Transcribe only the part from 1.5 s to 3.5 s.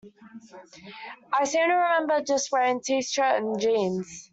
to remember just wearing a t-shirt